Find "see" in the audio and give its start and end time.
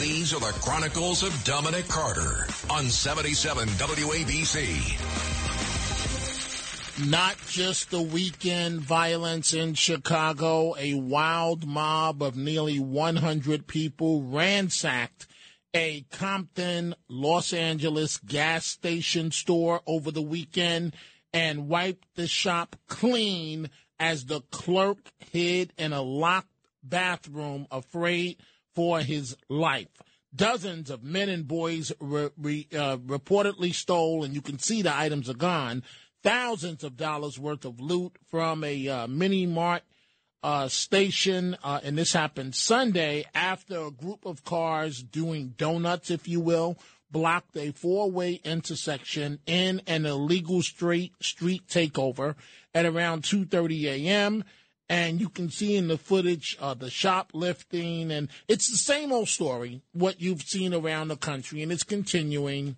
34.58-34.82, 55.50-55.76